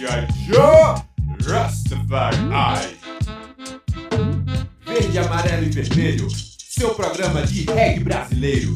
[0.00, 0.26] G.I.
[0.46, 0.94] Joe
[1.46, 2.96] Rastafari.
[4.86, 8.72] Verde, amarelo e vermelho, seu programa de reggae brasileiro.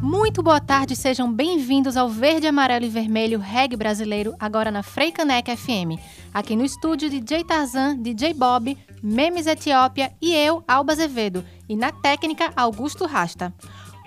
[0.00, 5.50] Muito boa tarde, sejam bem-vindos ao Verde, Amarelo e Vermelho Reggae Brasileiro, agora na Freicanec
[5.56, 5.98] FM.
[6.32, 11.44] Aqui no estúdio, DJ Tarzan, DJ Bob, Memes Etiópia e eu, Alba Azevedo.
[11.68, 13.52] E na técnica, Augusto Rasta.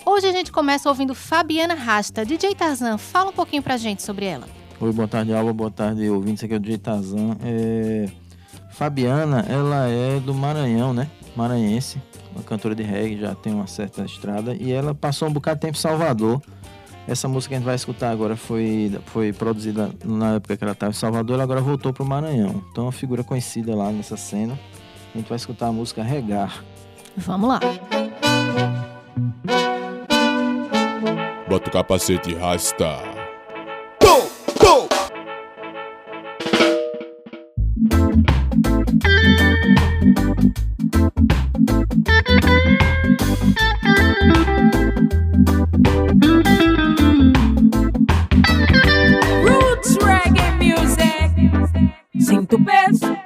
[0.06, 2.26] Hoje a gente começa ouvindo Fabiana Rasta.
[2.26, 4.48] DJ Tarzan, fala um pouquinho pra gente sobre ela.
[4.80, 6.44] Oi, boa tarde, Alba, boa tarde, ouvintes.
[6.44, 7.38] Aqui é o DJ Tarzan.
[7.44, 8.10] É...
[8.72, 11.10] Fabiana, ela é do Maranhão, né?
[11.36, 12.02] Maranhense,
[12.34, 14.56] uma cantora de reggae, já tem uma certa estrada.
[14.56, 16.42] E ela passou um bocado de tempo em Salvador.
[17.08, 20.74] Essa música que a gente vai escutar agora foi, foi produzida na época que ela
[20.74, 22.64] estava em Salvador, ela agora voltou para o Maranhão.
[22.72, 24.58] Então, é uma figura conhecida lá nessa cena.
[25.14, 26.64] A gente vai escutar a música Regar.
[27.16, 27.60] Vamos lá.
[31.48, 32.98] Bota o capacete e rasta.
[49.44, 51.52] Roots reggae music.
[52.20, 53.23] Sinto peso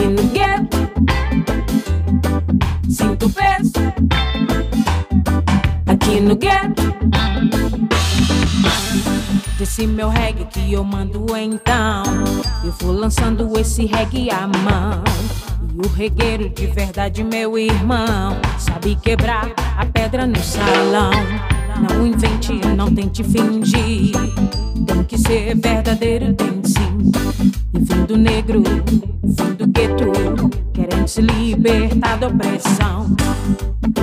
[0.00, 0.78] no gueto.
[2.88, 3.72] Sinto peso
[5.86, 6.94] aqui no gueto.
[9.58, 12.02] Desse meu reggae que eu mando então.
[12.64, 15.02] Eu vou lançando esse reggae à mão.
[15.74, 21.12] E o regueiro de verdade, meu irmão, sabe quebrar a pedra no salão.
[21.80, 24.12] Não invente, não tente fingir.
[24.86, 27.12] Tem que ser verdadeiro, tem sim.
[27.74, 28.62] E vindo negro,
[29.22, 33.14] vindo gueto, querendo se libertar da opressão.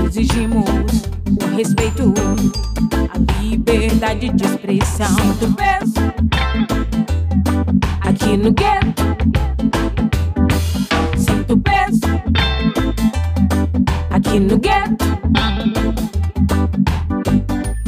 [0.05, 0.65] Exigimos
[1.41, 2.13] o respeito,
[3.13, 5.07] a liberdade de expressão.
[5.15, 5.93] Sinto peso
[8.01, 9.03] aqui no gueto.
[11.17, 12.01] Sinto peso
[14.09, 15.05] aqui no gueto.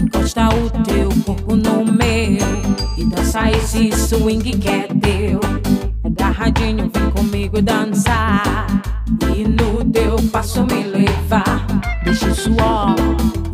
[0.01, 2.70] Encosta o teu corpo no meu
[3.11, 5.39] dança esse swing que é teu.
[6.03, 8.67] Agarradinho, vem comigo dançar
[9.35, 11.65] e no teu passo me levar.
[12.03, 12.95] Deixa o suor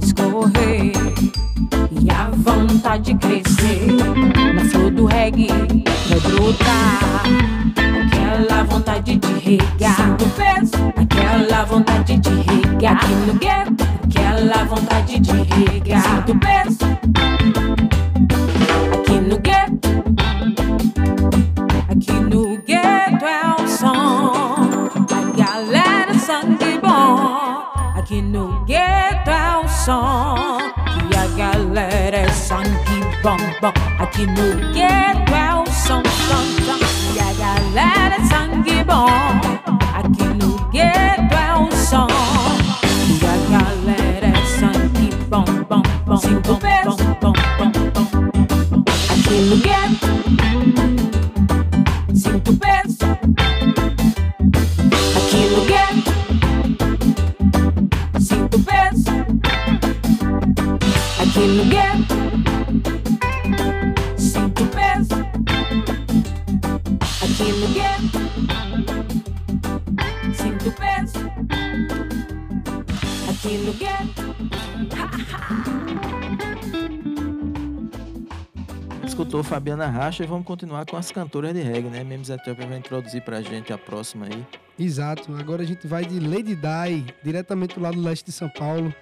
[0.01, 0.93] escorrer
[1.91, 3.87] e a vontade crescer.
[4.55, 5.47] Na flor do reggae
[6.07, 7.23] vai brotar
[8.05, 9.95] aquela vontade de regar.
[9.95, 12.95] Sinto peso, aquela vontade de regar.
[12.95, 16.03] Aqui no gueto, aquela vontade de regar.
[16.03, 17.26] Sinto peso,
[28.21, 30.57] no gueto é o som.
[31.11, 33.73] E a galera é sangue bom, bom.
[33.99, 36.79] Aqui no gueto é o som, som, som.
[37.15, 39.66] E a galera é sangue bom.
[79.67, 82.01] Fabiana Racha e vamos continuar com as cantoras de reggae, né?
[82.01, 84.45] Memes Etiópia vai introduzir pra gente a próxima aí.
[84.79, 85.35] Exato.
[85.35, 88.93] Agora a gente vai de Lady Di, diretamente do lado leste de São Paulo.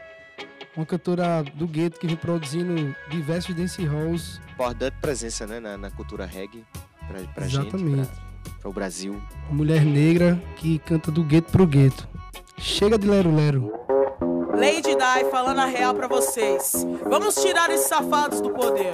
[0.75, 4.41] Uma cantora do gueto que vem produzindo diversos dance halls.
[4.53, 6.65] importante presença né, na, na cultura reggae
[7.07, 7.97] pra, pra Exatamente.
[7.97, 9.21] gente, pra, pra o Brasil.
[9.47, 12.07] Uma mulher negra que canta do gueto pro gueto.
[12.57, 13.71] Chega de lero lero.
[14.57, 16.73] Lady Di falando a real pra vocês.
[17.07, 18.91] Vamos tirar esses safados do poder.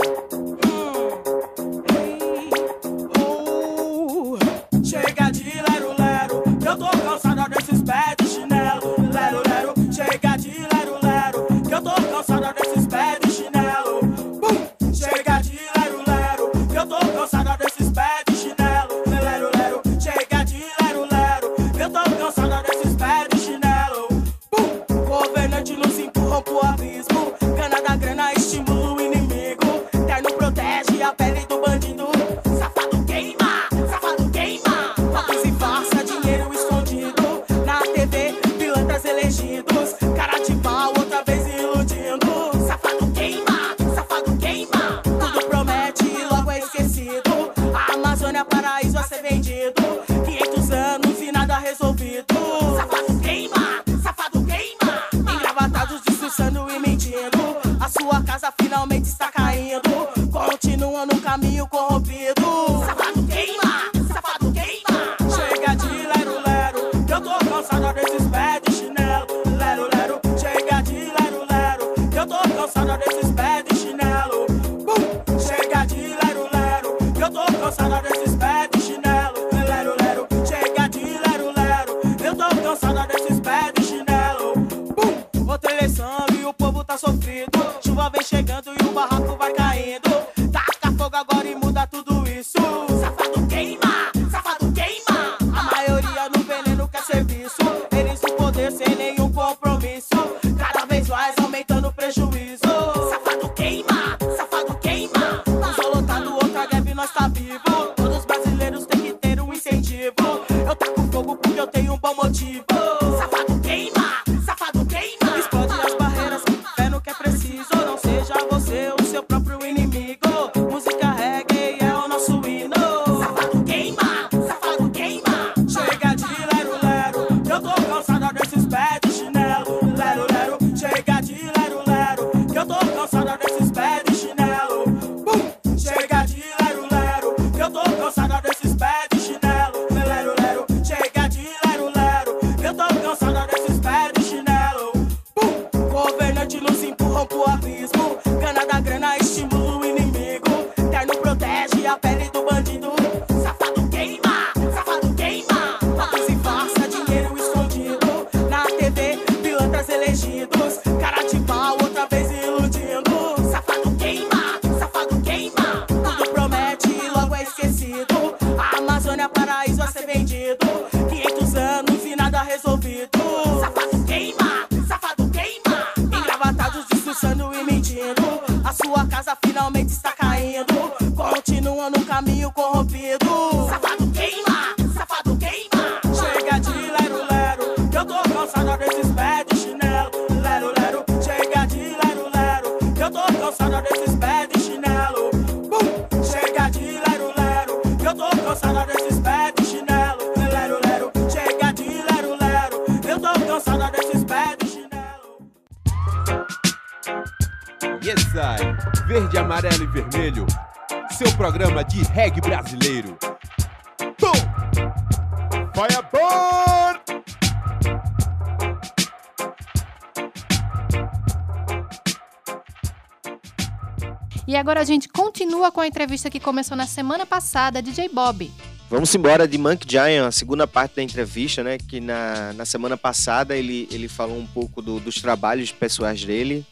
[225.62, 228.50] Continua com a entrevista que começou na semana passada, DJ Bob.
[228.90, 231.78] Vamos embora de Monk Giant, a segunda parte da entrevista, né?
[231.78, 236.66] Que na, na semana passada ele, ele falou um pouco do- dos trabalhos pessoais dele.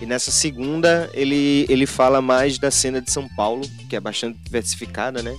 [0.00, 4.38] E nessa segunda ele, ele fala mais da cena de São Paulo, que é bastante
[4.44, 5.36] diversificada, né?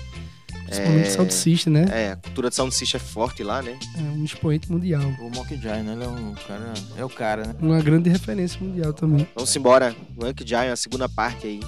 [0.66, 1.86] Principalmente Sound System, né?
[1.90, 3.80] É, a cultura de Sound System é forte lá, né?
[3.98, 5.02] É um expoente mundial.
[5.22, 5.94] O Monkey Giant, né?
[5.94, 6.74] Ele é um cara.
[6.98, 7.56] É o cara, né?
[7.62, 9.26] Uma grande referência mundial também.
[9.34, 11.62] Vamos embora, Monk Giant, a segunda parte aí.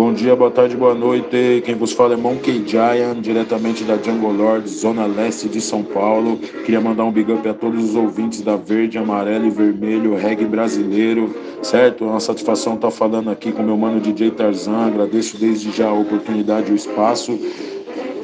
[0.00, 1.60] Bom dia, boa tarde, boa noite.
[1.62, 6.38] Quem vos fala é Monkey Giant, diretamente da Jungle Lord, Zona Leste de São Paulo.
[6.38, 10.46] Queria mandar um big up a todos os ouvintes da Verde, Amarelo e Vermelho, reggae
[10.46, 12.04] brasileiro, certo?
[12.04, 14.86] É uma satisfação estar falando aqui com meu mano DJ Tarzan.
[14.86, 17.38] Agradeço desde já a oportunidade e o espaço.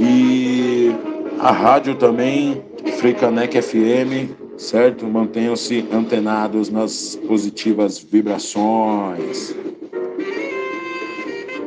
[0.01, 0.91] E
[1.39, 2.63] a rádio também,
[2.97, 5.07] Freicanec FM, certo?
[5.07, 9.55] Mantenham-se antenados nas positivas vibrações.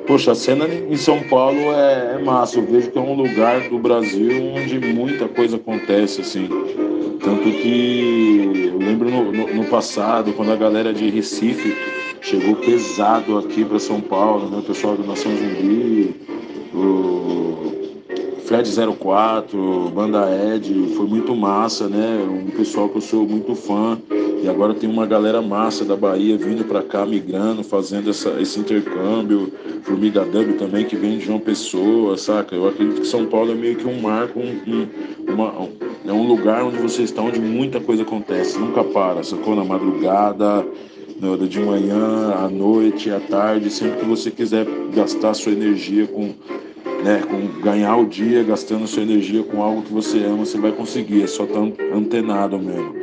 [0.10, 2.58] Poxa, a cena em São Paulo é, é massa.
[2.58, 6.50] Eu vejo que é um lugar do Brasil onde muita coisa acontece, assim.
[7.24, 11.78] Tanto que eu lembro no, no- no passado, quando a galera de Recife
[12.22, 14.58] chegou pesado aqui para São Paulo, né?
[14.58, 16.16] O pessoal do Nação Zumbi,
[16.74, 17.72] o
[18.46, 22.18] Fred 04, Banda Ed, foi muito massa, né?
[22.28, 23.96] Um pessoal que eu sou muito fã.
[24.42, 28.60] E agora tem uma galera massa da Bahia vindo para cá, migrando, fazendo essa, esse
[28.60, 29.52] intercâmbio.
[29.84, 32.56] Formiga Dub também, que vem de João Pessoa, saca?
[32.56, 35.70] Eu acredito que São Paulo é meio que um marco, um, um, uma- um-
[36.08, 39.56] é um lugar onde você está, onde muita coisa acontece, nunca para, sacou?
[39.56, 40.66] Na madrugada,
[41.20, 44.66] no- de manhã, à noite, à tarde, sempre que você quiser
[44.96, 46.34] gastar sua energia com
[47.04, 50.72] né, com ganhar o dia gastando sua energia com algo que você ama, você vai
[50.74, 51.62] conseguir, é só estar
[51.96, 52.94] antenado mesmo.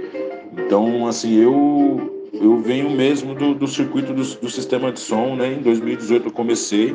[0.66, 5.54] Então, assim, eu eu venho mesmo do, do circuito do, do sistema de som, né?
[5.54, 6.94] Em 2018 eu comecei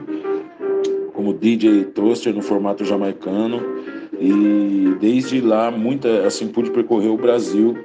[1.14, 3.60] como DJ toaster no formato jamaicano
[4.20, 7.76] e desde lá muita assim pude percorrer o Brasil,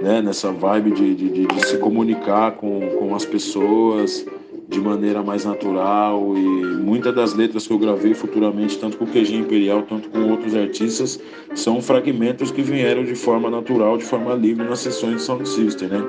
[0.00, 0.22] né?
[0.22, 4.24] Nessa vibe de, de, de- de se comunicar com, com as pessoas
[4.68, 6.40] de maneira mais natural e
[6.82, 10.54] muitas das letras que eu gravei futuramente, tanto com o QG Imperial, tanto com outros
[10.54, 11.20] artistas,
[11.54, 15.88] são fragmentos que vieram de forma natural, de forma livre nas sessões de Sound System,
[15.88, 16.02] né?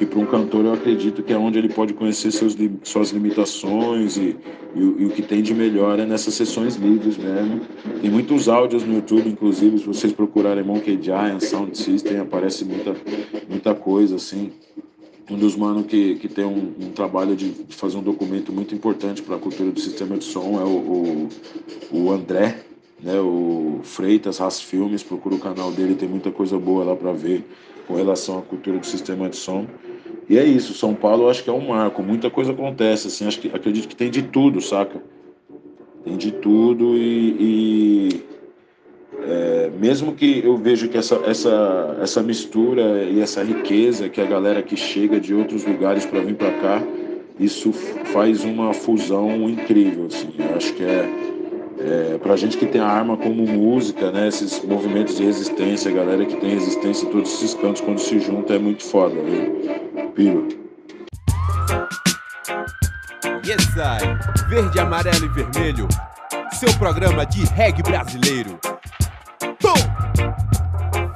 [0.00, 4.16] que para um cantor eu acredito que é onde ele pode conhecer seus, suas limitações
[4.16, 4.34] e,
[4.74, 7.60] e, e, o que tem de melhor é nessas sessões livres mesmo.
[8.00, 12.96] Tem muitos áudios no YouTube, inclusive, se vocês procurarem Monkey Giant, Sound System, aparece muita,
[13.46, 14.50] muita coisa assim.
[15.30, 19.22] Um dos manos que, que tem um, um trabalho de, fazer um documento muito importante
[19.22, 21.28] para a cultura do sistema de som é o,
[21.92, 22.64] o, o André,
[23.00, 27.12] né, o Freitas Ras Filmes, procura o canal dele, tem muita coisa boa lá para
[27.12, 27.44] ver
[27.86, 29.66] com relação à cultura do sistema de som.
[30.28, 33.26] E é isso, São Paulo eu acho que é um marco, muita coisa acontece, assim,
[33.26, 35.00] acho que, acredito que tem de tudo, saca?
[36.04, 38.29] Tem de tudo e, e
[39.22, 44.26] é, mesmo que eu vejo que essa, essa, essa mistura e essa riqueza que a
[44.26, 46.82] galera que chega de outros lugares para vir para cá,
[47.38, 51.30] isso faz uma fusão incrível, assim, eu acho que é
[51.80, 55.94] é, para gente que tem a arma como música, né, esses movimentos de resistência, a
[55.94, 60.12] galera que tem resistência em todos esses cantos, quando se junta, é muito foda, viu?
[60.14, 60.48] Piro.
[63.46, 64.48] Yes, I.
[64.50, 65.88] Verde, amarelo e vermelho.
[66.52, 68.58] Seu programa de reggae brasileiro.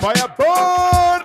[0.05, 1.25] Fireball!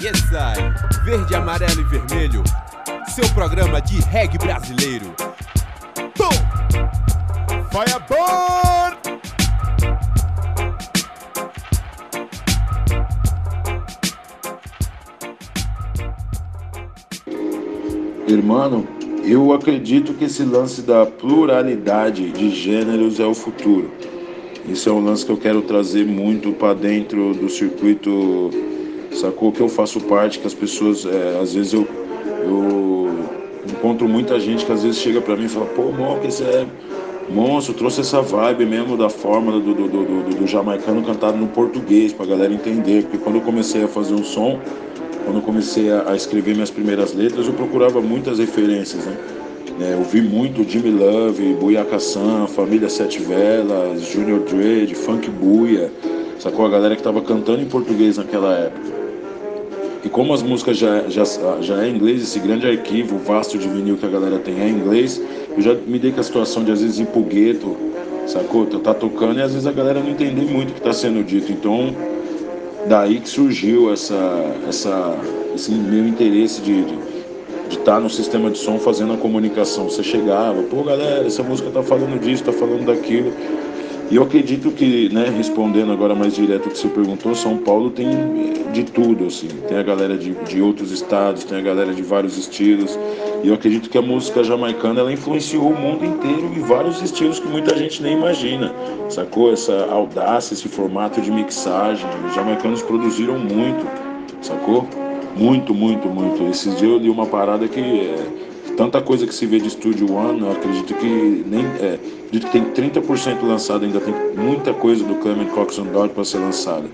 [0.00, 1.04] Yes, I.
[1.04, 2.42] Verde, amarelo e vermelho.
[3.08, 5.14] Seu programa de reggae brasileiro.
[6.16, 6.32] Tom!
[7.70, 8.81] Fireball!
[18.32, 18.84] Irmão,
[19.24, 23.90] eu acredito que esse lance da pluralidade de gêneros é o futuro.
[24.66, 28.50] Isso é um lance que eu quero trazer muito para dentro do circuito
[29.14, 29.52] sacou?
[29.52, 31.86] Que eu faço parte, que as pessoas, é, às vezes eu,
[32.44, 33.10] eu
[33.68, 36.44] encontro muita gente que às vezes chega para mim e fala, pô, Mó, que você
[36.44, 36.66] é
[37.32, 42.12] monstro, trouxe essa vibe mesmo da forma do, do, do, do, jamaicano cantado no português,
[42.12, 43.02] pra galera entender.
[43.02, 44.60] Porque quando eu comecei a fazer um som,
[45.24, 49.16] quando eu comecei a, escrever minhas primeiras letras, eu procurava muitas referências, né?
[49.80, 55.90] É, eu vi muito Jimmy Love, Buiaca Sam, Família Sete Velas, Junior Dredd, Funk Buia,
[56.38, 56.66] sacou?
[56.66, 59.02] A galera que tava cantando em português naquela época.
[60.04, 61.24] E como as músicas já, já,
[61.60, 64.68] já é em inglês, esse grande arquivo vasto de vinil que a galera tem é
[64.68, 65.22] em inglês,
[65.56, 67.08] eu já me dei com a situação de às vezes ir
[68.26, 68.66] sacou?
[68.66, 71.52] Tá tocando e às vezes a galera não entende muito o que está sendo dito.
[71.52, 71.94] Então,
[72.86, 74.14] daí que surgiu essa,
[74.68, 75.16] essa,
[75.54, 76.84] esse meu interesse de
[77.70, 79.88] estar tá no sistema de som fazendo a comunicação.
[79.88, 83.32] Você chegava, pô galera, essa música tá falando disso, tá falando daquilo.
[84.10, 87.90] E eu acredito que, né, respondendo agora mais direto o que você perguntou, São Paulo
[87.90, 88.10] tem
[88.70, 89.48] de tudo, assim.
[89.66, 92.98] Tem a galera de, de outros estados, tem a galera de vários estilos.
[93.42, 97.40] E eu acredito que a música jamaicana, ela influenciou o mundo inteiro em vários estilos
[97.40, 98.72] que muita gente nem imagina.
[99.08, 99.52] Sacou?
[99.52, 102.06] Essa audácia, esse formato de mixagem.
[102.26, 103.84] Os jamaicanos produziram muito,
[104.40, 104.86] sacou?
[105.36, 106.44] Muito, muito, muito.
[106.44, 107.80] Esses dias eu li uma parada que...
[107.80, 108.42] É,
[108.76, 112.52] tanta coisa que se vê de Studio One, eu acredito que nem é, acredito que
[112.52, 116.88] tem 30% lançado, ainda tem muita coisa do Clement Coxon Dodge para ser lançada.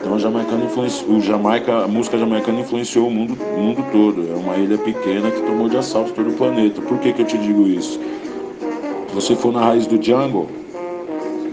[0.00, 4.28] Então a jamaicana influenciou, o Jamaica, a música jamaicana influenciou o mundo, o mundo todo.
[4.32, 6.80] É uma ilha pequena que tomou de assalto todo o planeta.
[6.80, 7.98] Por que, que eu te digo isso?
[9.08, 10.48] Se você for na raiz do jungle,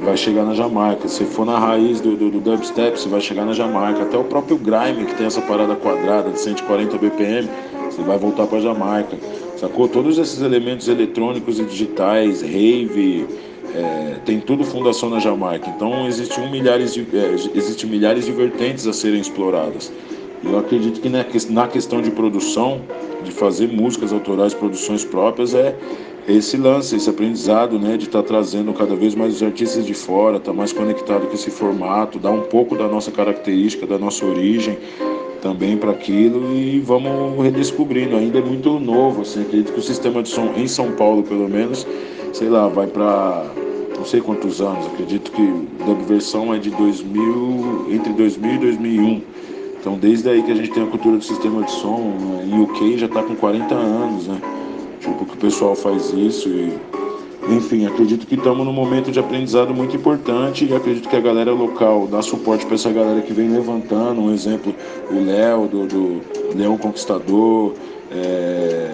[0.04, 1.08] vai chegar na Jamaica.
[1.08, 4.04] Se for na raiz do, do, do dubstep, você vai chegar na Jamaica.
[4.04, 7.50] Até o próprio grime, que tem essa parada quadrada de 140 BPM,
[7.90, 9.18] você vai voltar para Jamaica.
[9.58, 9.88] Sacou?
[9.88, 13.26] Todos esses elementos eletrônicos e digitais, rave,
[13.76, 15.70] é, tem tudo fundação na Jamaica.
[15.70, 19.92] Então existem milhares de, é, existe milhares de vertentes a serem exploradas.
[20.44, 22.82] Eu acredito que na questão de produção,
[23.24, 25.76] de fazer músicas autorais, produções próprias, é
[26.28, 29.94] esse lance, esse aprendizado, né, de estar tá trazendo cada vez mais os artistas de
[29.94, 33.98] fora, estar tá mais conectado com esse formato, dar um pouco da nossa característica, da
[33.98, 34.78] nossa origem,
[35.42, 38.16] também para aquilo e vamos redescobrindo.
[38.16, 41.48] Ainda é muito novo, assim, acredito que o sistema de som em São Paulo, pelo
[41.48, 41.88] menos,
[42.34, 43.46] sei lá, vai para
[44.06, 45.42] não sei quantos anos, acredito que
[45.82, 49.22] a versão é de 2000, entre 2000 e 2001.
[49.80, 52.46] Então, desde aí que a gente tem a cultura do sistema de som, né?
[52.46, 54.40] em UK já está com 40 anos, né?
[55.00, 56.72] Tipo, que o pessoal faz isso e
[57.50, 61.52] enfim, acredito que estamos num momento de aprendizado muito importante e acredito que a galera
[61.52, 64.22] local dá suporte para essa galera que vem levantando.
[64.22, 64.74] Um exemplo,
[65.10, 66.22] o Léo, do, do
[66.56, 67.74] Leão Conquistador,
[68.12, 68.92] é,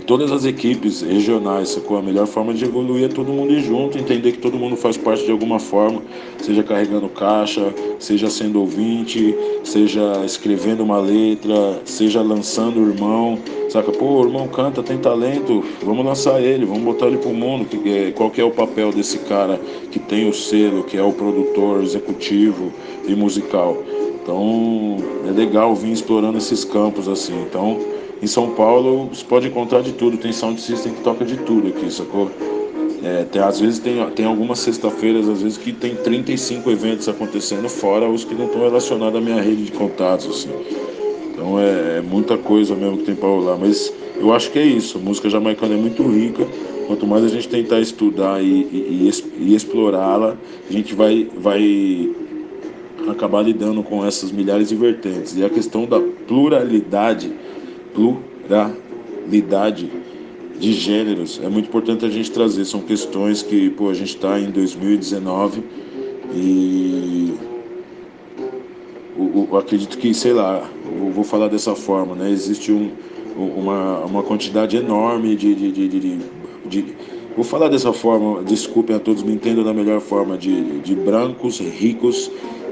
[0.00, 1.98] que todas as equipes regionais, sacou?
[1.98, 4.96] A melhor forma de evoluir é todo mundo ir junto, entender que todo mundo faz
[4.96, 6.00] parte de alguma forma,
[6.38, 13.38] seja carregando caixa, seja sendo ouvinte, seja escrevendo uma letra, seja lançando o irmão,
[13.68, 13.92] saca?
[13.92, 17.66] Pô, o irmão canta, tem talento, vamos lançar ele, vamos botar ele pro mundo.
[17.84, 21.12] É, qual que é o papel desse cara que tem o selo, que é o
[21.12, 22.72] produtor executivo
[23.06, 23.76] e musical?
[24.22, 24.96] Então
[25.28, 27.34] é legal vir explorando esses campos assim.
[27.42, 31.36] Então em São Paulo você pode encontrar de tudo, tem sound system que toca de
[31.38, 32.30] tudo aqui, sacou?
[33.02, 37.66] É, tem, às vezes tem, tem algumas sexta-feiras, às vezes que tem 35 eventos acontecendo,
[37.68, 40.50] fora os que não estão relacionados à minha rede de contatos, assim.
[41.32, 43.56] Então é, é muita coisa mesmo que tem para rolar.
[43.56, 46.46] Mas eu acho que é isso, a música jamaicana é muito rica.
[46.86, 50.36] Quanto mais a gente tentar estudar e, e, e, explorá-la,
[50.68, 52.10] a gente vai, vai
[53.08, 55.36] acabar lidando com essas milhares de vertentes.
[55.36, 57.32] E a questão da pluralidade
[57.94, 59.90] pluralidade
[60.58, 62.64] de gêneros é muito importante a gente trazer.
[62.64, 65.62] São questões que pô, a gente está em 2019
[66.34, 67.34] e
[69.16, 70.68] eu, eu acredito que, sei lá,
[71.12, 72.30] vou falar dessa forma, né?
[72.30, 72.90] Existe um,
[73.36, 76.18] uma, uma quantidade enorme de, de, de, de,
[76.66, 76.94] de
[77.36, 81.60] Vou falar dessa forma, desculpem a todos, me entendam da melhor forma, de, de brancos
[81.60, 82.30] ricos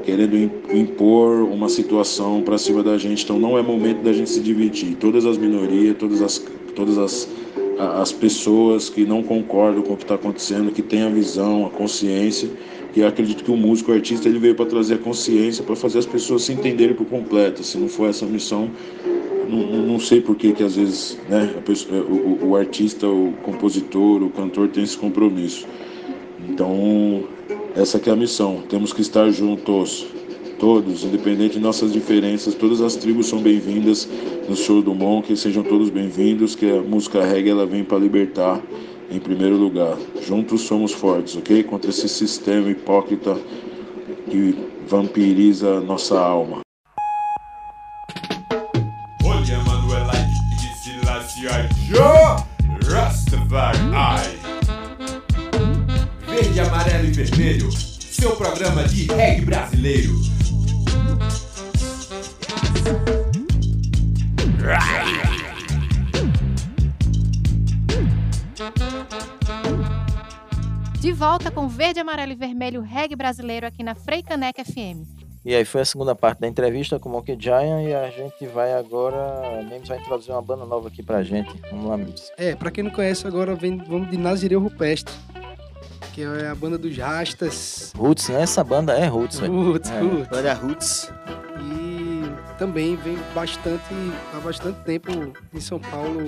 [0.08, 3.24] querendo impor uma situação para cima da gente.
[3.24, 4.96] Então não é momento da gente se dividir.
[4.96, 6.42] Todas as minorias, todas as,
[6.74, 7.28] todas as,
[7.78, 11.68] as pessoas que não concordam com o que está acontecendo, que têm a visão, a
[11.68, 12.48] consciência,
[12.96, 15.98] e acredito que o músico, o artista, ele veio para trazer a consciência, para fazer
[15.98, 17.62] as pessoas se entenderem por completo.
[17.62, 18.70] Se não for essa missão,
[19.46, 24.22] não, não sei por que, que às vezes né, pessoa, o, o artista, o compositor,
[24.22, 25.66] o cantor tem esse compromisso.
[26.48, 27.24] Então,
[27.78, 28.62] essa é a missão.
[28.68, 30.04] Temos que estar juntos,
[30.58, 32.54] todos, independente de nossas diferenças.
[32.54, 34.08] Todas as tribos são bem-vindas
[34.48, 37.98] no show do Mon, que sejam todos bem-vindos, que a música reggae ela vem para
[37.98, 38.60] libertar
[39.08, 39.96] em primeiro lugar.
[40.26, 41.62] Juntos somos fortes, ok?
[41.62, 43.36] Contra esse sistema hipócrita
[44.28, 46.58] que vampiriza nossa alma.
[49.24, 50.12] Olha, Manuela,
[52.90, 53.78] Rastafari
[56.58, 57.72] verde, amarelo e vermelho.
[57.72, 60.12] Seu programa de reggae brasileiro.
[71.00, 75.06] De volta com verde, amarelo e vermelho reggae brasileiro aqui na Freicaneca FM.
[75.44, 78.46] E aí foi a segunda parte da entrevista com o Monkey Giant e a gente
[78.46, 81.54] vai agora, Memes vai introduzir uma banda nova aqui pra gente.
[81.70, 82.30] Vamos lá, Memes.
[82.36, 85.14] É, pra quem não conhece agora, vem, vamos de Nazireu Rupestre
[86.18, 87.92] que é a banda dos Rastas.
[87.96, 88.42] Roots, né?
[88.42, 89.70] Essa banda é Roots, velho.
[89.70, 90.00] Roots, é.
[90.00, 90.28] Roots.
[90.28, 91.12] Banda Roots.
[91.60, 92.22] E
[92.58, 93.94] também vem bastante,
[94.34, 95.12] há bastante tempo
[95.54, 96.22] em São Paulo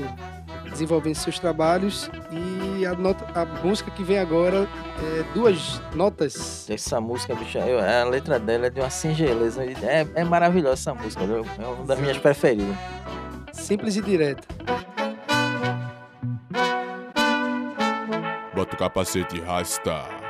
[0.70, 4.68] desenvolvendo seus trabalhos e a, nota, a música que vem agora
[5.03, 6.70] é duas notas.
[6.70, 10.94] Essa música, bicho, eu, a letra dela é de uma singeleza, é, é maravilhosa essa
[10.94, 12.76] música, é uma das minhas preferidas.
[13.53, 14.46] Simples e direta.
[18.70, 20.30] Bota capacete e rasta.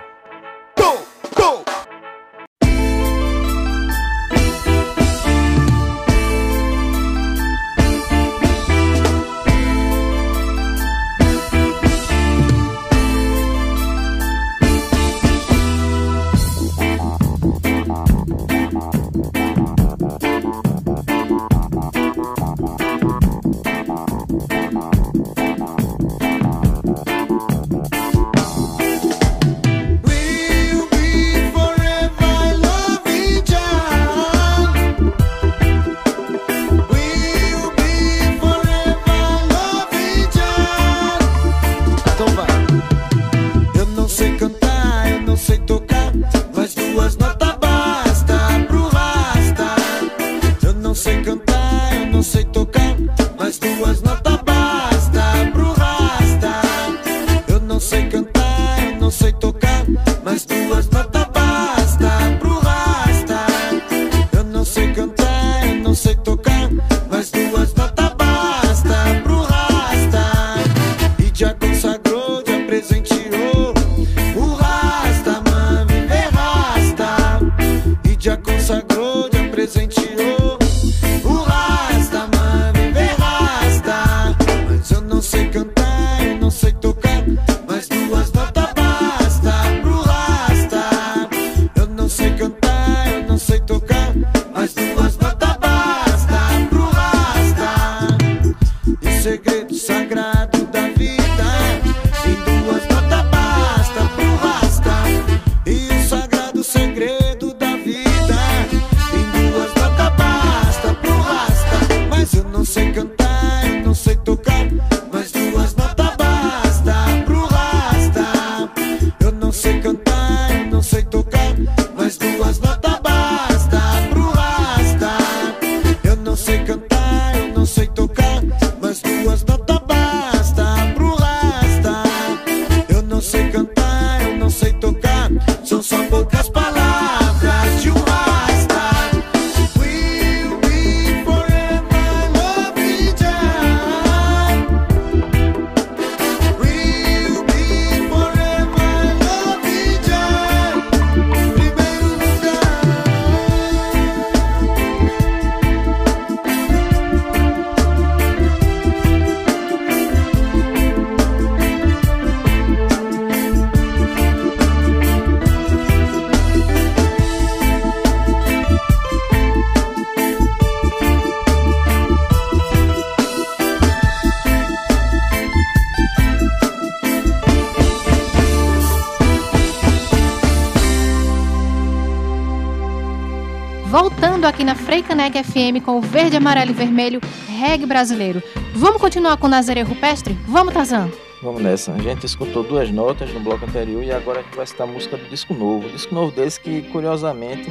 [184.61, 187.18] Aqui na Freicanec FM com o verde, amarelo e vermelho
[187.49, 188.42] reggae brasileiro.
[188.75, 190.37] Vamos continuar com Nazaré Rupestre?
[190.46, 191.11] Vamos, Tazan?
[191.42, 191.92] Vamos nessa.
[191.92, 194.90] A gente escutou duas notas no bloco anterior e agora a gente vai citar a
[194.90, 195.87] música do disco novo.
[195.87, 197.70] O disco novo deles que, curiosamente,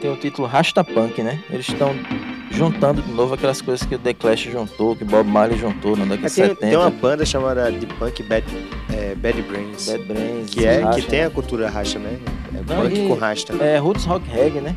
[0.00, 1.40] tem o título Rasta Punk, né?
[1.48, 1.94] Eles estão
[2.50, 6.06] juntando de novo aquelas coisas que o The Clash juntou, que Bob Marley juntou na
[6.06, 6.56] década de tem, 70.
[6.66, 8.44] tem uma banda chamada de punk Bad,
[8.92, 9.88] é, Bad Brains.
[9.88, 11.26] Bad Brains, que, é, Rasta, que tem né?
[11.26, 12.18] a cultura racha, né?
[12.52, 13.52] É Não, punk e- com rasta.
[13.62, 14.74] É, Roots Rock Reggae, né?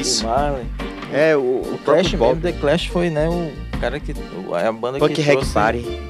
[0.00, 0.26] Isso.
[0.26, 0.66] Marley.
[1.12, 2.40] É, o, O o Clash mesmo, Bob.
[2.40, 4.12] The Clash foi, né, o cara que...
[4.60, 5.52] É a banda Punk que trouxe...
[5.52, 6.00] Party.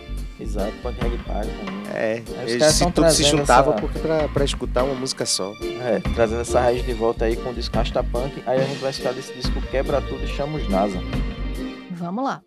[0.41, 1.83] Exato, Punk Reggae Party também.
[1.95, 5.27] É, Aí os eles caras se, tudo se juntavam essa- pra, pra escutar uma música
[5.27, 5.53] só.
[5.63, 7.77] É, trazendo essa raiz de volta aí com o disco
[8.11, 8.43] Punk.
[8.47, 10.99] Aí a gente vai escutar desse disco Quebra Tudo e Chama os NASA.
[11.91, 12.43] Vamos lá.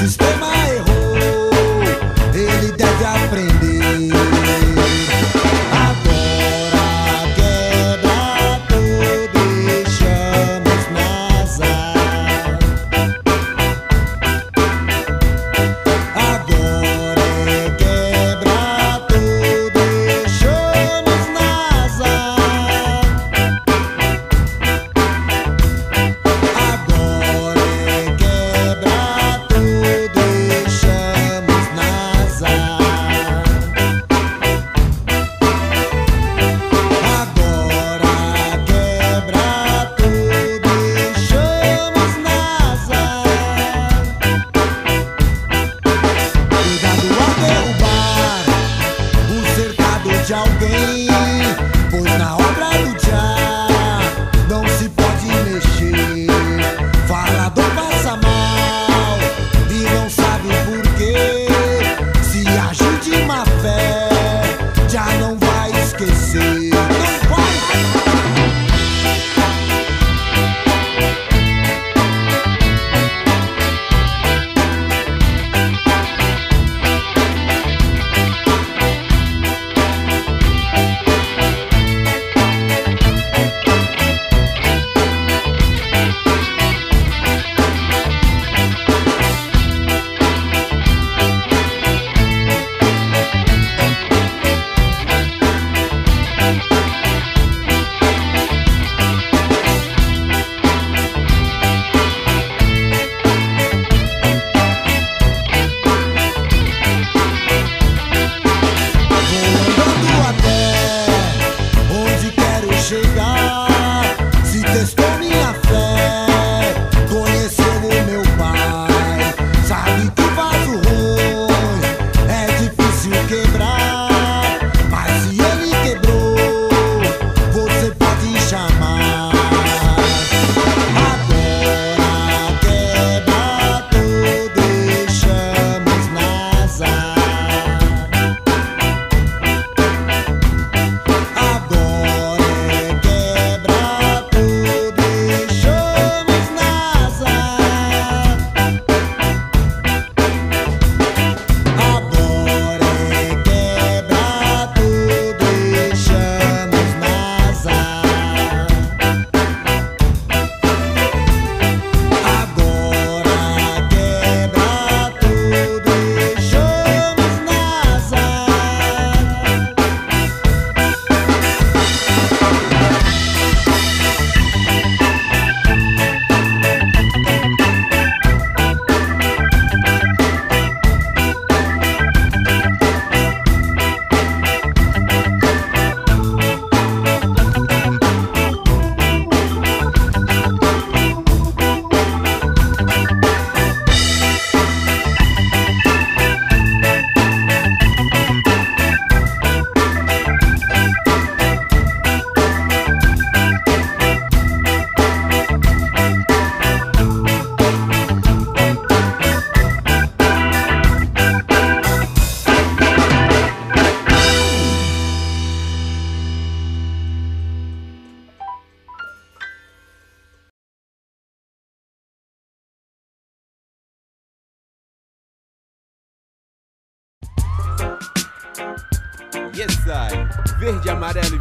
[0.00, 0.33] suspense.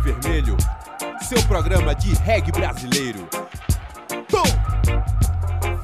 [0.04, 0.58] Vermelho.
[1.22, 3.26] Seu programa de reggae brasileiro.
[4.28, 4.44] Tom!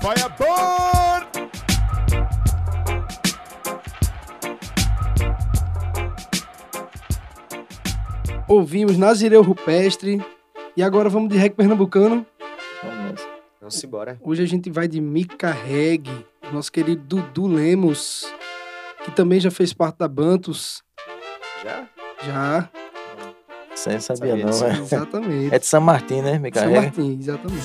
[0.02, 1.26] Fireball!
[8.46, 10.22] Ouvimos Nazireu Rupestre.
[10.76, 12.26] E agora vamos de reggae pernambucano.
[12.84, 13.28] Vamos.
[13.62, 14.20] Vamos embora.
[14.22, 16.26] Hoje a gente vai de Mica Reggae.
[16.52, 18.26] Nosso querido Dudu Lemos.
[19.06, 20.84] Que também já fez parte da Bantus.
[21.64, 21.88] Já?
[22.26, 22.70] Já.
[23.80, 24.66] Isso aí eu sabia, Sabia não, disso.
[24.66, 24.78] é.
[24.80, 25.56] Exatamente.
[25.56, 26.38] É de São Martin, né?
[26.38, 26.82] Me São carrega.
[26.82, 27.64] Martin, exatamente.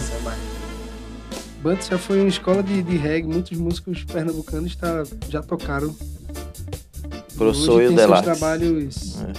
[1.62, 3.26] Bantus já foi uma escola de, de reggae.
[3.28, 5.94] Muitos músicos pernambucanos tá, já tocaram.
[7.36, 8.22] Professor Hoje e o tem seus Deluxe.
[8.22, 9.32] trabalhos É.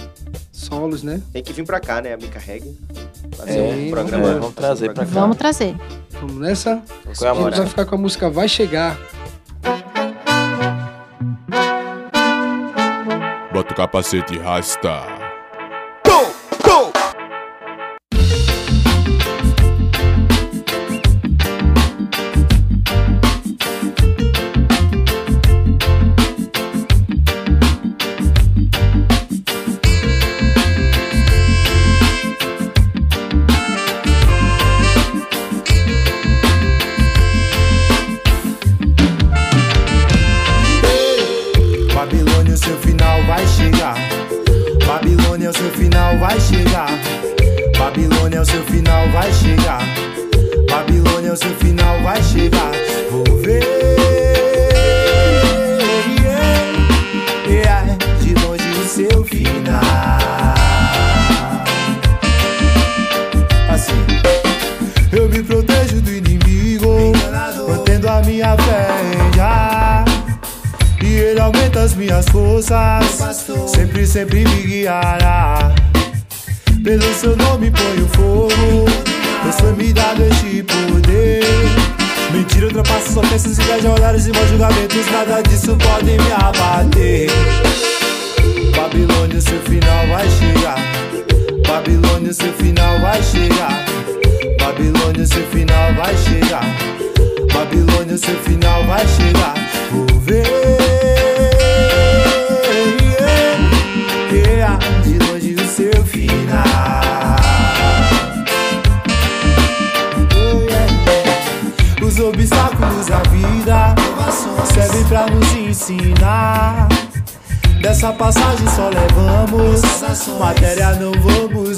[0.52, 1.22] solos, né?
[1.32, 2.12] Tem que vir pra cá, né?
[2.12, 2.76] A Mica Reggae.
[3.36, 4.24] Fazer É, um vamos programa.
[4.34, 4.40] ver.
[4.40, 5.10] Vamos trazer pra cá.
[5.12, 5.76] Vamos trazer.
[6.20, 6.70] Vamos nessa?
[6.70, 7.56] É a A gente embora.
[7.56, 8.98] vai ficar com a música Vai Chegar.
[13.52, 15.25] Bota o capacete e rasta.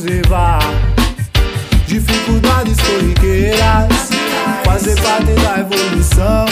[0.08, 0.60] Levar.
[1.86, 4.10] Dificuldades corriqueiras
[4.64, 6.46] Fazer parte da evolução.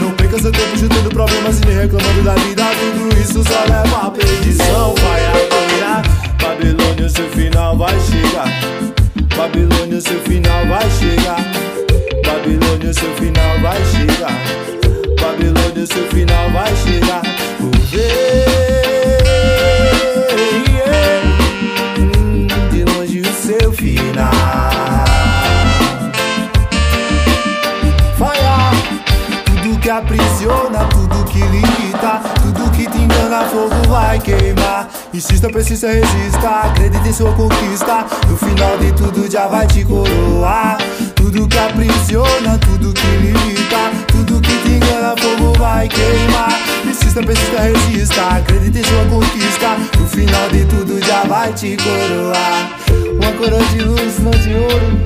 [0.00, 2.64] Não perca seu tempo juntando problemas e nem reclamando da vida.
[2.80, 4.94] Tudo isso só leva à perdição.
[4.94, 6.02] Vai agora
[6.42, 8.48] Babilônia, seu final vai chegar.
[9.36, 11.40] Babilônia, seu final vai chegar.
[12.24, 14.32] Babilônia, seu final vai chegar.
[15.20, 17.22] Babilônia, seu final vai chegar.
[17.58, 18.79] Vou ver
[30.00, 34.88] aprisiona, tudo que limita Tudo que te engana, fogo vai queimar.
[35.12, 38.06] Insista, persista, resista Acredita em sua conquista.
[38.28, 40.78] No final de tudo já vai te coroar.
[41.14, 46.58] Tudo que aprisiona, tudo que limita Tudo que te engana, fogo vai queimar.
[46.84, 49.76] Insista, persista, resista Acredita em sua conquista.
[49.98, 52.78] No final de tudo já vai te coroar.
[53.14, 55.00] Uma coroa de luz, não de ouro.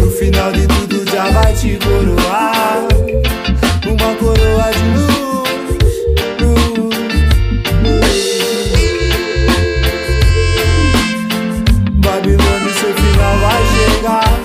[0.00, 2.88] No final de tudo já vai te coroar
[3.86, 5.48] Uma coroa de luz,
[6.40, 6.96] luz,
[7.84, 8.08] luz.
[11.94, 14.38] Babilônia, seu final vai chegar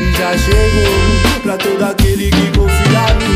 [0.00, 0.94] E já chegou
[1.42, 3.31] Pra todo aquele que confia no amor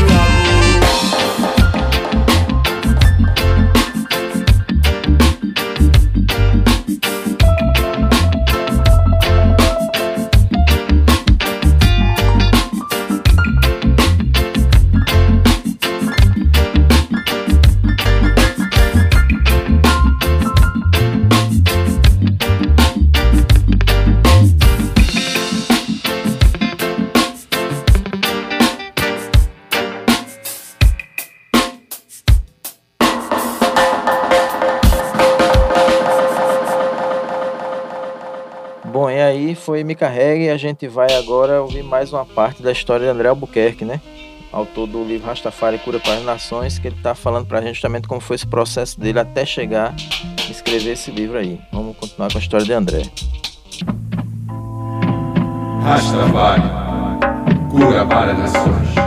[39.67, 43.11] foi Me Carregue e a gente vai agora ouvir mais uma parte da história de
[43.11, 43.99] André Albuquerque, né?
[44.49, 48.07] Autor do livro Rastafari Cura para as Nações, que ele tá falando pra gente justamente
[48.07, 49.93] como foi esse processo dele até chegar
[50.49, 51.59] escrever esse livro aí.
[51.73, 53.01] Vamos continuar com a história de André.
[55.83, 56.63] Rastafari,
[57.69, 59.06] cura para nações.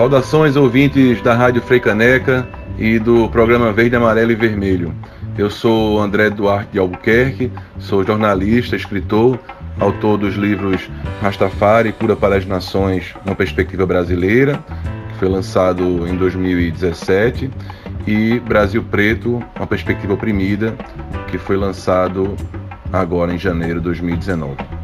[0.00, 4.94] Saudações ouvintes da Rádio Freicaneca e do programa Verde, Amarelo e Vermelho.
[5.36, 9.38] Eu sou André Duarte de Albuquerque, sou jornalista, escritor,
[9.78, 10.88] autor dos livros
[11.20, 14.58] Rastafari, Cura para as Nações, uma perspectiva brasileira,
[15.12, 17.50] que foi lançado em 2017,
[18.06, 20.74] e Brasil Preto, uma perspectiva oprimida,
[21.30, 22.34] que foi lançado
[22.90, 24.79] agora em janeiro de 2019.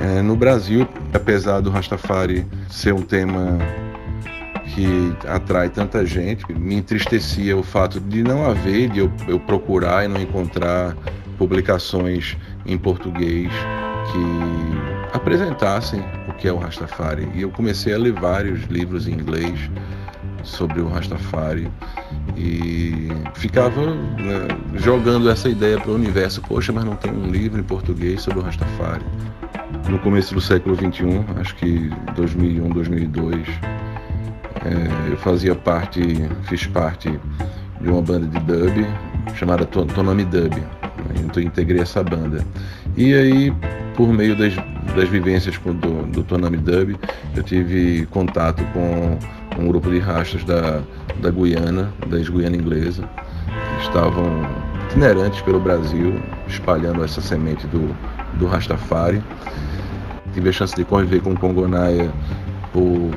[0.00, 3.58] É, no Brasil, apesar do Rastafari ser um tema
[4.74, 10.04] que atrai tanta gente, me entristecia o fato de não haver, de eu, eu procurar
[10.04, 10.96] e não encontrar
[11.38, 12.36] publicações
[12.66, 13.50] em português
[14.12, 17.28] que apresentassem o que é o Rastafari.
[17.34, 19.70] E eu comecei a ler vários livros em inglês
[20.42, 21.70] sobre o Rastafari
[22.36, 26.42] e ficava né, jogando essa ideia para o universo.
[26.42, 29.04] Poxa, mas não tem um livro em português sobre o Rastafari.
[29.88, 33.48] No começo do século XXI, acho que 2001, 2002,
[34.64, 36.00] é, eu fazia parte,
[36.44, 37.10] fiz parte
[37.80, 38.86] de uma banda de dub
[39.34, 40.54] chamada To- Tonami Dub.
[41.24, 42.44] Então eu integrei essa banda.
[42.96, 43.52] E aí,
[43.94, 44.54] por meio das,
[44.96, 46.96] das vivências do, do Tonami Dub,
[47.36, 49.18] eu tive contato com
[49.60, 50.80] um grupo de rastas da,
[51.20, 53.02] da Guiana, da ex-Guiana inglesa,
[53.78, 54.24] que estavam
[54.88, 57.94] itinerantes pelo Brasil, espalhando essa semente do,
[58.38, 59.22] do Rastafari.
[60.34, 62.10] Tive a chance de conviver com o Congonaia
[62.72, 63.10] por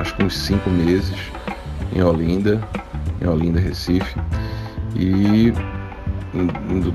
[0.00, 1.16] acho que uns cinco meses
[1.94, 2.60] em Olinda,
[3.20, 4.18] em Olinda, Recife.
[4.96, 5.52] E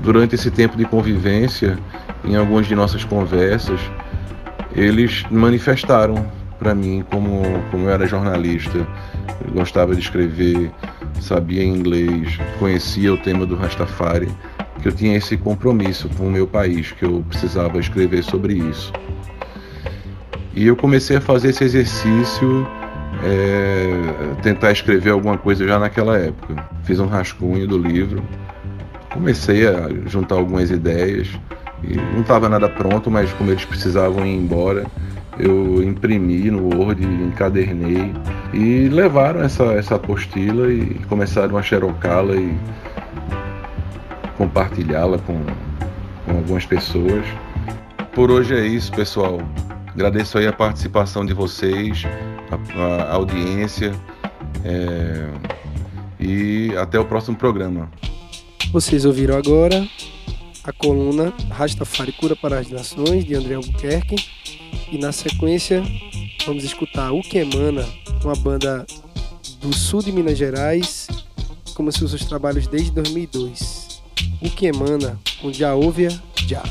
[0.02, 1.78] durante esse tempo de convivência,
[2.24, 3.80] em algumas de nossas conversas,
[4.74, 6.26] eles manifestaram
[6.58, 10.70] para mim como, como eu era jornalista, eu gostava de escrever,
[11.20, 14.28] sabia inglês, conhecia o tema do Rastafari,
[14.80, 18.92] que eu tinha esse compromisso com o meu país, que eu precisava escrever sobre isso.
[20.54, 22.66] E eu comecei a fazer esse exercício,
[23.22, 26.68] é, tentar escrever alguma coisa já naquela época.
[26.84, 28.22] Fiz um rascunho do livro,
[29.12, 31.28] comecei a juntar algumas ideias,
[31.82, 34.86] e não estava nada pronto, mas como eles precisavam ir embora,
[35.38, 38.12] eu imprimi no Word, encadernei
[38.52, 42.56] e levaram essa, essa apostila e começaram a xerocá-la e
[44.38, 45.44] compartilhá-la com,
[46.24, 47.26] com algumas pessoas.
[48.14, 49.40] Por hoje é isso, pessoal.
[49.88, 52.04] Agradeço aí a participação de vocês,
[52.76, 53.92] a, a audiência
[54.64, 55.26] é,
[56.20, 57.90] e até o próximo programa.
[58.72, 59.86] Vocês ouviram agora
[60.62, 64.16] a coluna Rastafari Cura para as Nações, de André Albuquerque.
[64.92, 65.82] E na sequência,
[66.46, 67.84] vamos escutar O Que Emana,
[68.22, 68.86] uma banda
[69.60, 71.08] do sul de Minas Gerais,
[71.74, 73.87] começou seus trabalhos desde 2002.
[74.40, 76.10] O Que Emana, com Já Ouvia,
[76.46, 76.62] Já.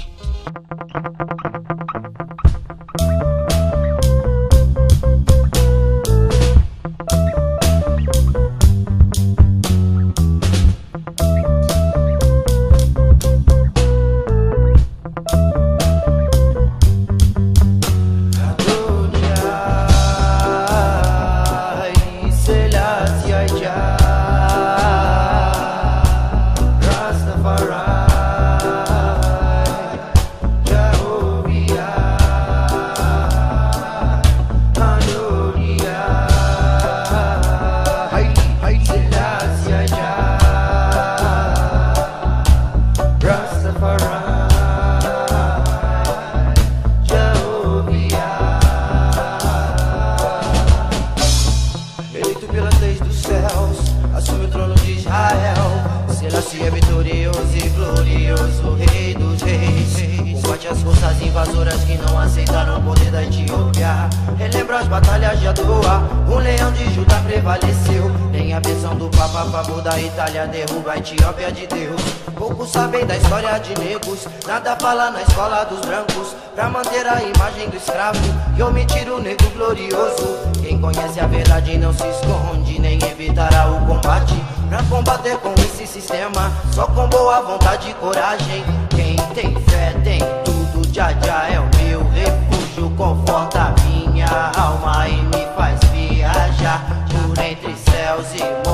[70.18, 72.02] Itália derruba a Etiópia de Deus.
[72.36, 76.36] Poucos sabem da história de negros, nada fala na escola dos brancos.
[76.56, 78.18] Pra manter a imagem do escravo
[78.58, 80.40] e omitir o negro glorioso.
[80.60, 84.34] Quem conhece a verdade não se esconde, nem evitará o combate.
[84.68, 88.66] Pra combater com esse sistema, só com boa vontade e coragem.
[88.90, 92.90] Quem tem fé tem tudo, já já é o meu refúgio.
[92.98, 98.67] Conforta minha alma e me faz viajar por entre céus e montes,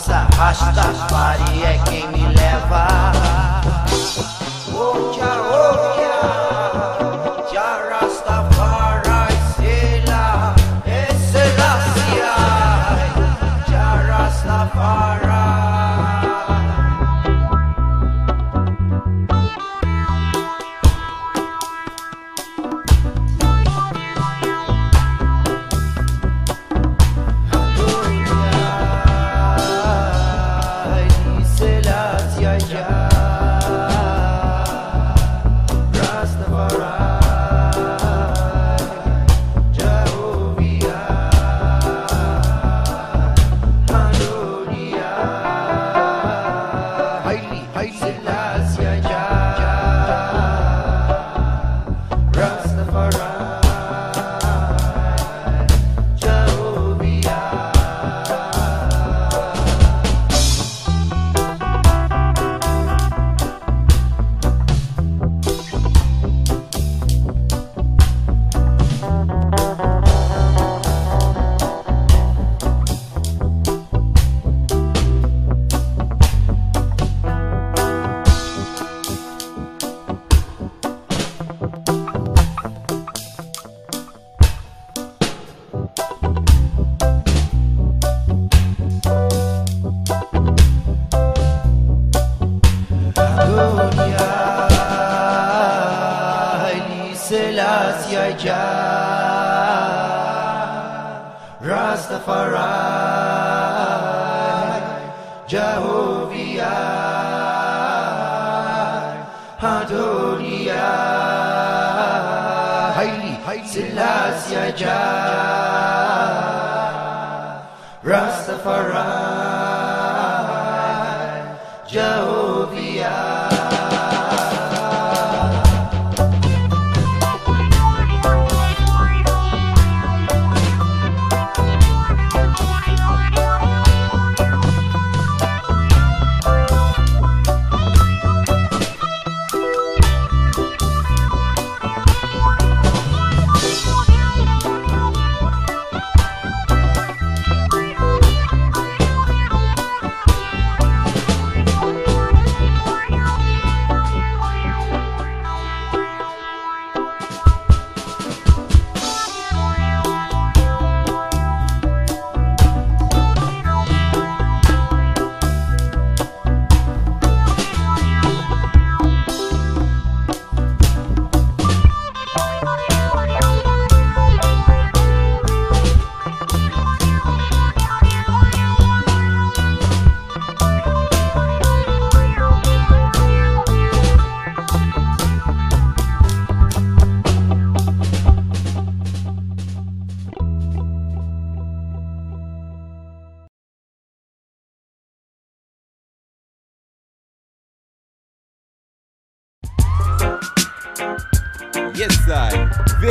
[0.00, 3.12] dança, rasta, pare é quem me leva.
[4.72, 5.59] Oh, tchau,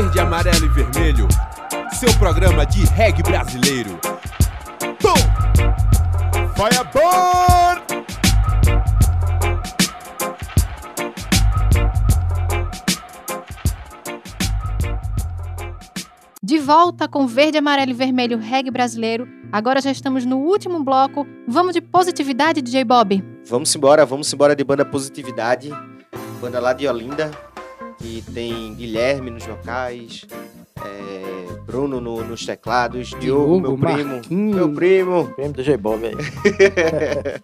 [0.01, 1.27] Verde, amarelo e vermelho.
[1.91, 3.99] Seu programa de reggae brasileiro.
[4.97, 5.13] Tom!
[6.55, 7.83] Fireball!
[16.41, 19.27] De volta com verde, amarelo e vermelho reggae brasileiro.
[19.51, 21.27] Agora já estamos no último bloco.
[21.45, 23.21] Vamos de positividade, DJ Bob.
[23.49, 25.69] Vamos embora, vamos embora de banda Positividade,
[26.39, 27.29] banda lá de Olinda,
[27.99, 30.25] que tem Guilherme nos vocais,
[30.83, 34.55] é, Bruno no- nos teclados, Diogo, meu primo, Marquinhos.
[34.55, 35.25] meu primo.
[35.35, 36.15] Prêmio do J-Bob aí.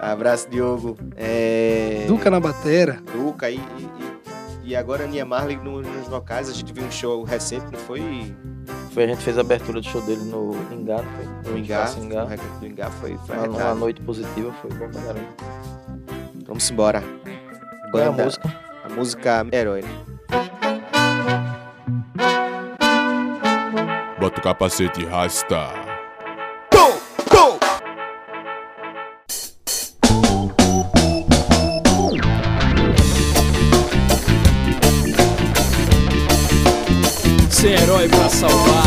[0.00, 0.96] Abraço, Diogo.
[1.16, 3.00] É, Duca na batera.
[3.12, 6.48] Duca e, e, e agora Nia Marley no- nos vocais.
[6.48, 8.32] A gente viu um show recente, não foi?
[8.92, 11.52] Foi, a gente fez a abertura do show dele no Ingá, não foi?
[11.52, 15.02] No Ingá, no Recanto do Ingá, foi, foi Uma, uma noite positiva, foi bom pra
[15.02, 15.28] caramba.
[16.46, 17.02] Vamos embora.
[17.90, 18.67] Qual é a Banda- música?
[18.88, 19.84] A música Herói.
[24.18, 25.74] Bota o capacete e rasta.
[37.50, 38.77] Ser herói pra salvar.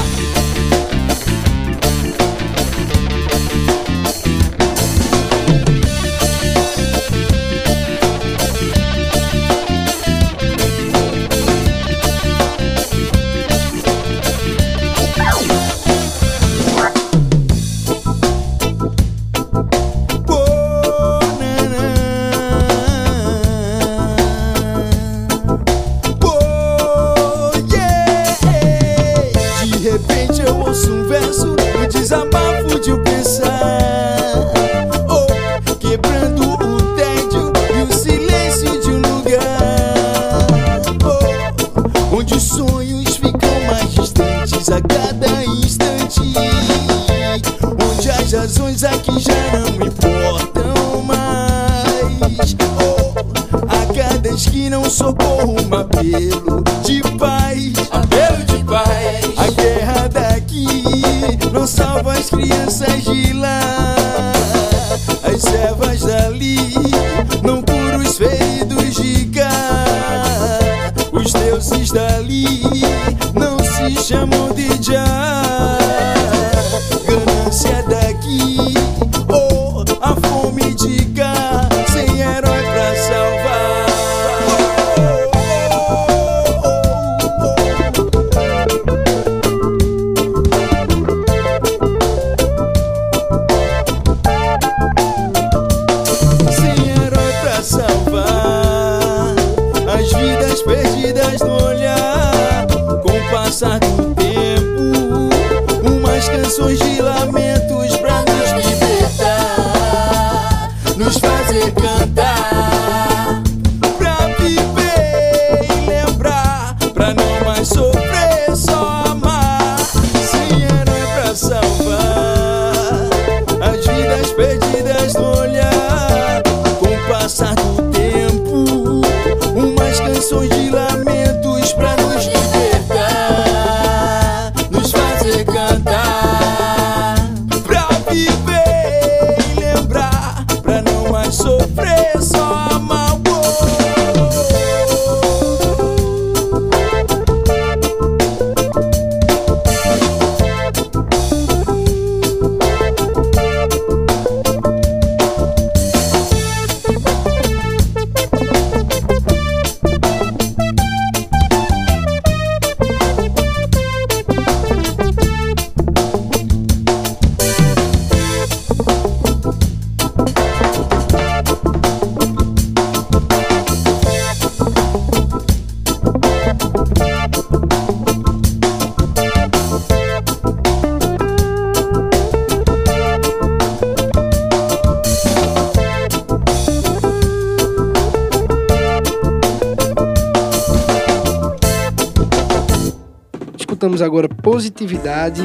[193.82, 195.42] escutamos agora Positividade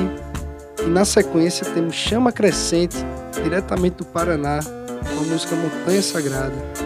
[0.85, 2.99] e na sequência temos Chama Crescente,
[3.43, 6.86] diretamente do Paraná, com a música Montanha Sagrada.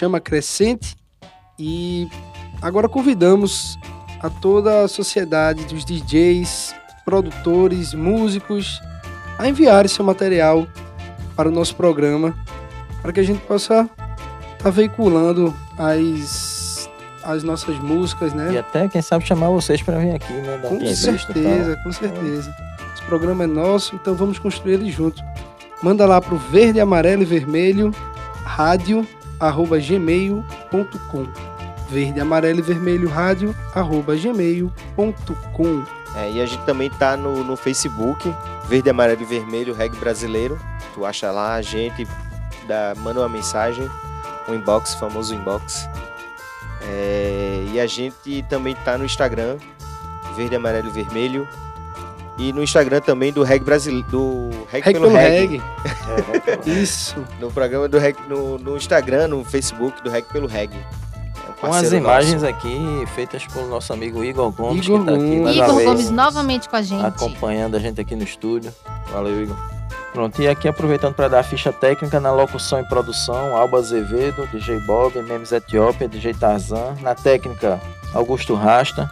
[0.00, 0.96] Chama Crescente
[1.58, 2.08] e
[2.62, 3.78] agora convidamos
[4.22, 6.74] a toda a sociedade dos DJs,
[7.04, 8.80] produtores, músicos
[9.38, 10.66] a enviarem seu material
[11.36, 12.34] para o nosso programa
[13.02, 13.90] para que a gente possa
[14.56, 16.88] estar veiculando as,
[17.22, 18.54] as nossas músicas, né?
[18.54, 20.60] E até, quem sabe, chamar vocês para vir aqui, né?
[20.66, 22.56] Com certeza, com certeza.
[22.94, 25.22] Esse programa é nosso, então vamos construir ele junto.
[25.82, 27.94] Manda lá pro verde, amarelo e vermelho,
[28.46, 29.06] rádio,
[29.40, 31.26] arroba gmail.com.
[31.90, 35.84] Verde, amarelo e vermelho, rádio, arroba gmail.com.
[36.16, 38.32] É, e a gente também tá no, no Facebook,
[38.64, 40.58] Verde, Amarelo e Vermelho, Reg Brasileiro.
[40.94, 42.06] Tu acha lá a gente,
[42.66, 43.88] dá, manda uma mensagem,
[44.48, 45.88] um inbox, famoso inbox.
[46.82, 49.56] É, e a gente também tá no Instagram,
[50.36, 51.48] Verde, Amarelo e Vermelho.
[52.40, 54.08] E no Instagram também do Reg Brasileiro.
[54.08, 55.60] Do Reg, Reg pelo pelo Reg.
[55.60, 56.82] Reg.
[56.82, 57.22] Isso.
[57.38, 60.72] No programa do Reg, no, no Instagram, no Facebook do Reg pelo Reg.
[60.74, 62.46] É um Com as imagens nosso.
[62.54, 65.88] aqui feitas pelo nosso amigo Igor Gomes, Igor que tá aqui mais uma Igor vez,
[65.88, 67.04] Gomes novamente com a gente.
[67.04, 68.72] acompanhando a gente aqui no estúdio.
[69.12, 69.56] Valeu, Igor.
[70.14, 74.48] Pronto, e aqui aproveitando para dar a ficha técnica na locução e produção, Alba Azevedo,
[74.50, 76.94] DJ Bob, Memes Etiópia, DJ Tarzan.
[77.02, 77.78] Na técnica,
[78.14, 79.08] Augusto Rasta.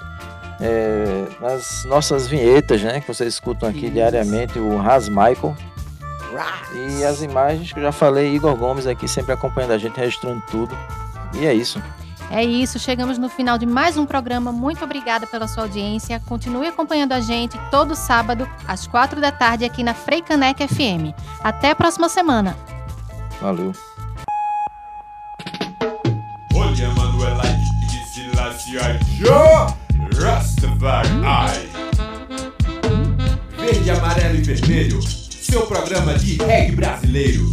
[0.60, 3.92] É, nas nossas vinhetas, né, que vocês escutam aqui Isso.
[3.92, 5.56] diariamente, o Ras Michael.
[6.74, 10.42] E as imagens que eu já falei, Igor Gomes aqui sempre acompanhando a gente, registrando
[10.50, 10.76] tudo.
[11.34, 11.82] E é isso.
[12.30, 14.52] É isso, chegamos no final de mais um programa.
[14.52, 16.20] Muito obrigada pela sua audiência.
[16.26, 21.14] Continue acompanhando a gente todo sábado, às quatro da tarde, aqui na Freicanec FM.
[21.42, 22.54] Até a próxima semana.
[23.40, 23.72] Valeu.
[26.54, 26.74] Olha,
[29.16, 29.87] Joe
[30.18, 31.08] Rastafari.
[33.56, 37.44] Verde, amarelo e vermelho, seu programa de reggae brasileiro.